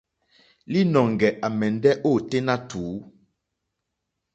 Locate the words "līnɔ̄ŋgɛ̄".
0.71-1.29